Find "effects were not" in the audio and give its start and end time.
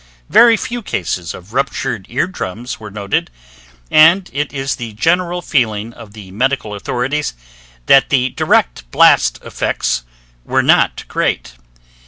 9.43-11.07